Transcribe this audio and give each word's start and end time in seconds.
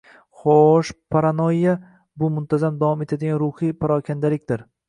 Xo‘-o‘sh, 0.43 0.89
paranoyya— 1.15 1.75
bu 2.23 2.31
muntazam 2.39 2.83
davom 2.85 3.07
etadigan 3.07 3.41
ruhiy 3.47 3.79
parokandaliqdir. 3.85 4.69